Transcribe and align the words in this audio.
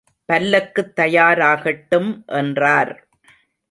பல்லக்குத் 0.25 0.93
தயாராகட்டும் 0.95 2.25
என்றார். 2.25 3.07